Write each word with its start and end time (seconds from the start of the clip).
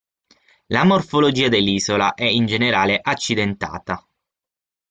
La 0.69 0.83
morfologia 0.83 1.47
dell'isola 1.47 2.15
è 2.15 2.23
in 2.25 2.47
generale 2.47 2.99
accidentata. 3.03 4.03